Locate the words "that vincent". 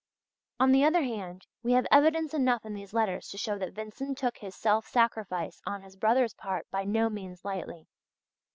3.59-4.17